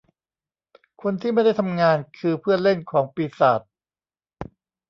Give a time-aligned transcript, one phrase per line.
[1.01, 3.61] คนที่ไม่ได้ทำงานคือเพื่อนเล่นของปีศาจ